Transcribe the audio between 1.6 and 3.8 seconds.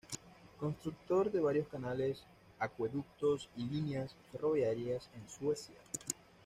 canales, acueductos y